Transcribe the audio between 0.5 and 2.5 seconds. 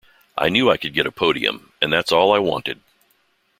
I could get a podium, and that's all I